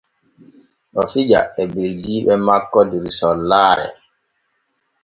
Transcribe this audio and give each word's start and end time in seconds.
O 0.99 1.01
fija 1.11 1.39
e 1.61 1.63
ɓeldiiɓe 1.73 2.33
makko 2.45 2.79
der 2.89 3.05
sollaare. 3.19 3.87